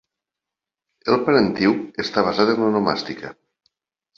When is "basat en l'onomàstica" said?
2.29-3.35